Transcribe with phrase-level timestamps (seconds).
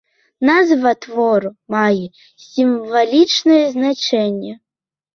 [0.49, 2.05] Назва твору мае
[2.49, 4.53] сімвалічнае значэнне.